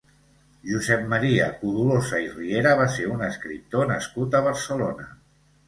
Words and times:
Josep 0.69 1.03
Maria 1.11 1.49
Codolosa 1.59 2.23
i 2.25 2.31
Riera 2.39 2.73
va 2.81 2.89
ser 2.97 3.07
un 3.13 3.23
escriptor 3.29 3.89
nascut 3.95 4.43
a 4.43 4.45
Barcelona. 4.51 5.11